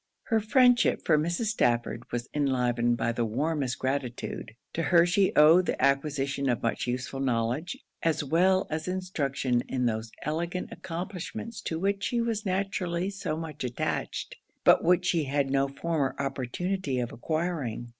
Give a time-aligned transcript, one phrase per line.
[0.29, 1.49] Her friendship for Mrs.
[1.51, 4.55] Stafford was enlivened by the warmest gratitude.
[4.73, 9.85] To her she owed the acquisition of much useful knowledge, as well as instruction in
[9.85, 15.51] those elegant accomplishments to which she was naturally so much attached, but which she had
[15.51, 17.89] no former opportunity of acquiring.